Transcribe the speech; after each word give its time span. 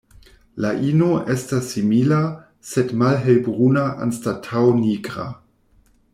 La 0.63 0.69
ino 0.91 1.09
estas 1.33 1.67
simila, 1.73 2.21
sed 2.71 2.95
malhelbruna 3.03 3.85
anstataŭ 4.07 4.65
nigra. 4.83 5.29